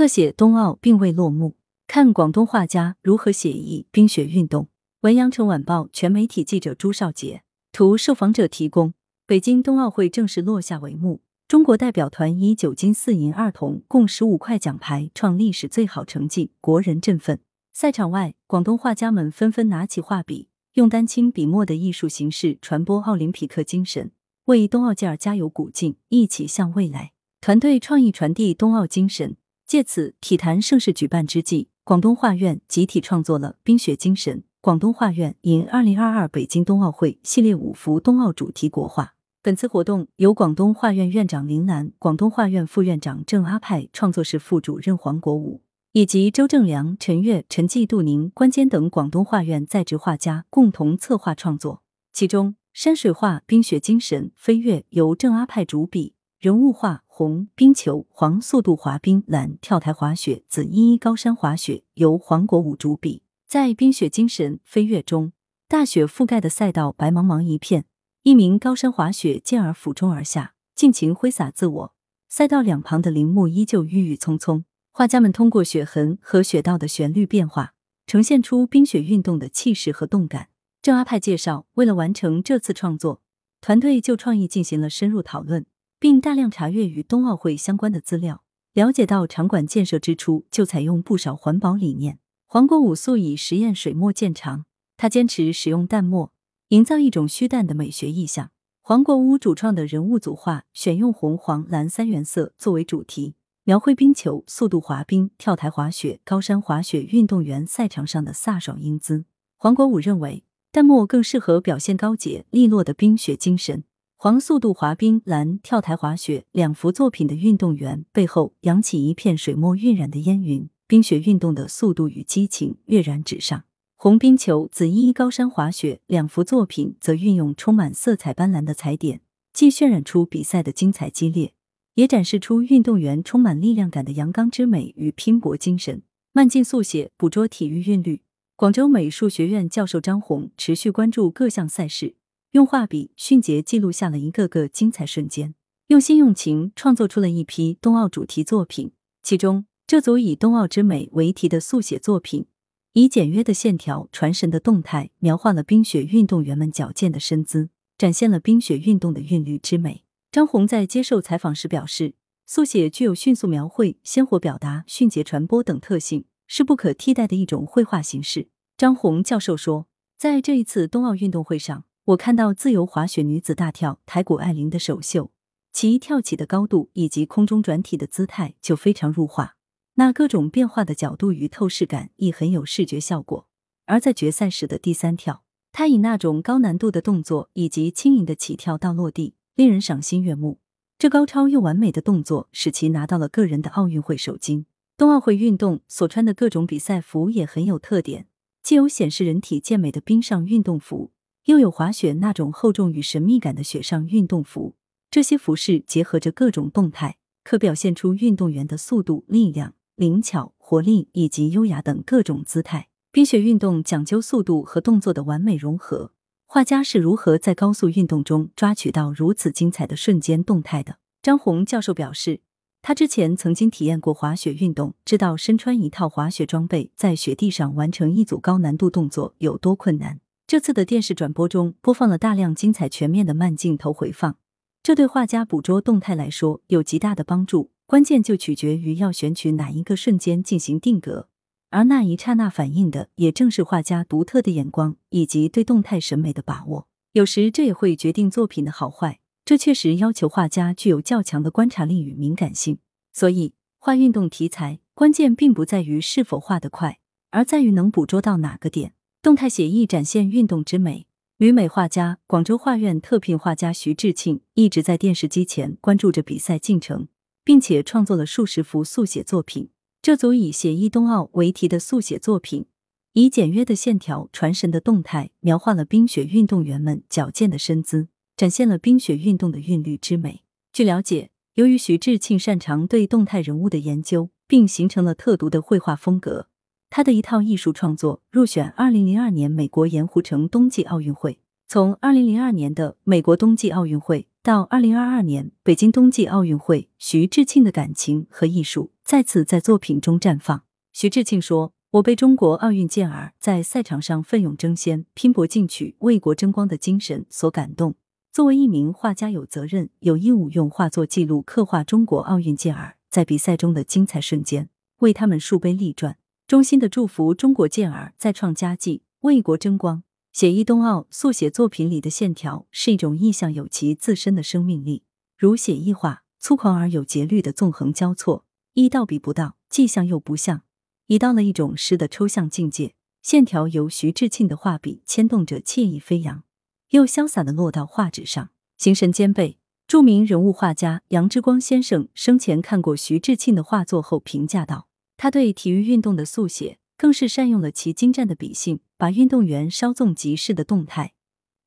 [0.00, 1.56] 特写冬奥并未落幕，
[1.86, 4.68] 看广东画家如何写意冰雪运动。
[5.02, 8.94] 文阳城晚报全媒体记者朱少杰，图受访者提供。
[9.26, 17.38] 北京冬奥会正式落下帷幕，中国代表团以九金四银二铜共十五块奖牌创历史最好成绩，国人振奋。
[17.74, 24.10] 赛场外，广东画家们纷纷拿起画笔，用丹青笔墨的艺术形式传播奥林匹克精神，
[24.46, 27.12] 为冬奥健儿加油鼓劲，一起向未来。
[27.42, 29.36] 团队创意传递冬奥精神。
[29.70, 39.14] 借此，体坛盛世举办之际，广东画院集体创作了《冰雪精神》广东画院迎二零二二北京冬奥会系列五幅冬奥主题国画。
[39.40, 51.84] 本次活动由广东画院院长林楠、广东画院副院长郑阿派、创作室副主任黄国武以及周正良、陈月、陈继、杜宁、关坚等广东画院在职画家共同策划创作。
[52.12, 56.14] 其中，山水画《冰雪精神》飞跃由郑阿派主笔。
[56.40, 65.32] 人物画红冰球、黄速度滑冰、蓝跳台滑雪、紫一一高山滑雪由黄国武主笔，在冰雪精神飞跃中，
[65.68, 67.84] 大雪覆盖的赛道白茫茫一片，
[68.22, 71.94] 一名高山滑雪健儿俯冲而下，尽情挥洒自我。
[72.30, 77.74] 赛道两旁的林木依旧郁郁葱葱，画家们通过雪痕和雪道的旋律变化，
[78.06, 80.48] 呈现出冰雪运动的气势和动感。
[80.80, 83.20] 郑阿派介绍，为了完成这次创作，
[83.60, 85.66] 团队就创意进行了深入讨论。
[86.00, 92.18] 并大量查阅与冬奥会相关的资料，了解到场馆建设之初就采用不少环保理念。
[92.46, 94.64] 黄国武素以实验水墨见长，
[94.96, 96.32] 他坚持使用淡墨，
[96.68, 98.50] 营造一种虚淡的美学意象。
[98.80, 103.34] 黄国武主创的人物组画选用红、黄、蓝三原色作为主题，
[103.64, 109.26] 描绘冰球、速度滑冰、跳台滑雪、高山滑雪运动员赛场上的飒爽英姿。
[109.58, 113.84] 黄国武认为，淡墨更适合表现高洁利落的冰雪精神。
[114.22, 123.64] 黄速度滑冰、蓝跳台滑雪两幅作品的运动员背后扬起一片水墨晕染的烟云，冰雪运动的速度与激情跃然纸上。
[123.96, 129.22] 红冰球、紫衣高山滑雪两幅作品则运用充满色彩斑斓的彩点，
[129.54, 131.54] 既渲染出比赛的精彩激烈，
[131.94, 136.02] 也展示出运动员充满力量感的阳刚之美与拼搏精神。
[136.34, 138.20] 慢镜速写捕捉体育韵律。
[138.54, 142.16] 广州美术学院教授张红持续关注各项赛事。
[142.52, 145.54] 用画笔迅捷记录下了一个个精彩瞬间，
[145.86, 148.90] 用心用情创作出了一批冬奥主题作品。
[149.22, 152.46] 其中，这组以“冬奥之美”为题的速写作品，
[152.94, 160.02] 以简约的线条、传神的动态，描画了冰雪运动员们矫健的身姿，展现了冰雪运动的韵律之美。
[160.32, 162.14] 张红在接受采访时表示，
[162.46, 168.48] 速写具有迅速描绘、鲜活表达、迅捷传播等特性，是不可替代的一种绘画形式。
[168.76, 169.86] 张红教授说，
[170.18, 171.84] 在这一次冬奥运动会上。
[172.10, 175.30] 我看到自由滑雪女子大跳台谷爱凌的首秀，
[175.72, 179.54] 其跳起的高度以及空中转体的姿态就非常入画，
[179.94, 183.46] 那各种变化的角度与透视感亦很有视觉效果。
[183.86, 190.58] 而在决赛时的第三跳，她以那种高难度的动作以及轻盈的起跳到落地，令人赏心悦目。
[190.98, 194.66] 这高超又完美的动作使其拿到了个人的奥运会首金。
[194.96, 198.26] 冬奥会运动所穿的各种比赛服也很有特点，
[198.64, 201.12] 既有显示人体健美的冰上运动服。
[201.44, 204.74] 又有滑雪那种厚重与神秘感的雪上运动服，
[205.10, 212.88] 这些服饰结合着各种动态，可表现出运动员的速度、力量、灵巧、活力以及优雅等各种姿态。
[213.12, 216.12] 冰雪运动讲究速度和动作的完美融合，
[216.46, 220.98] 画家是如何在高速运动中抓取到如此精彩的瞬间动态的？
[221.20, 222.40] 张红教授表示，
[222.82, 230.20] 他之前曾经体验过滑雪运动，知道身穿一套滑雪装备在雪地上完成一组高难度动作有多困难。
[230.50, 234.36] 这次的电视转播中播放了大量精彩全面的慢镜头回放，
[234.82, 237.70] 这对画家捕捉动态来说有极大的帮助。
[237.86, 241.28] 关键就取决于要选取哪一个瞬间进行定格，
[241.70, 246.88] 而那一刹那反映的也正是画家独特的眼光以及对动态审美的把握。
[247.12, 249.20] 有时这也会决定作品的好坏。
[249.44, 252.78] 这确实要求画家具有较强的观察力与敏感性。
[253.12, 256.98] 所以，画运动题材关键并不在于是否画得快，
[257.30, 258.94] 而在于能捕捉到哪个点。
[259.22, 261.06] 动态写意展现运动之美。
[261.36, 267.06] 旅美画家、广州画院特聘画家徐志庆一直在电视机前关注着比赛进程，
[267.44, 269.68] 并且创作了数十幅速写作品。
[270.00, 272.64] 这组以“写意冬奥”为题的速写作品，
[273.12, 280.42] 以简约的线条、传神的动态，描画了冰雪运动员们矫健的身姿，展现了冰雪运动的韵律之美。
[280.72, 286.48] 据了解，由于徐志庆擅长对动态人物的研究，并形成了特独的绘画风格。
[286.90, 291.38] 他的一套艺术创作入选二零零二年美国盐湖城冬季奥运会。
[291.68, 298.90] 从二零零二年的美国冬季奥运会到二零二二年北京冬季奥运会，徐志庆的感情和艺术。
[299.04, 300.64] 再次在作品中绽放。
[300.92, 307.94] 徐志庆说：“我被中国奥运健儿在赛场上奋勇争先、拼搏进取、为国争光的精神所感动。
[308.32, 316.16] 作为一名画家，有责任、有义务用画作记录、刻画中国奥运健儿在比赛中的精彩瞬间，为他们树碑立传。
[316.50, 320.02] 衷心的祝福中国健儿再创佳绩，为国争光。”
[320.34, 325.04] 写意冬奥速写作品里的线条是一种意象，有其自身的生命力，
[325.38, 330.62] 如写意画，粗狂而有节律的纵横交错，一到笔不到，既像又不像，
[331.06, 332.94] 已到了一种诗的抽象境界。
[333.22, 336.42] 线条由徐志庆的画笔牵动着，惬意飞扬，
[336.88, 339.58] 又潇洒的落到画纸上，形神兼备。
[339.86, 344.88] 著名人物画家杨之光先生生前看过徐志庆的画作后评价道
[345.20, 351.14] ：“他对体育运动的速写。”更是善用了其精湛的笔性，把运动员稍纵即逝的动态，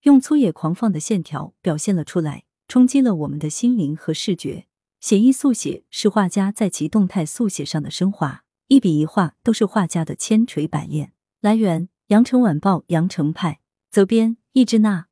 [0.04, 4.68] 用粗野狂放的线条表现了出来，冲击了我们的心灵和视觉。
[5.02, 11.14] 写意速写是画家在其动态速写上的升华，一笔一画都是画家的千锤百炼。
[11.42, 13.60] 来源：羊城晚报羊城派，
[13.90, 15.08] 责编：易之娜。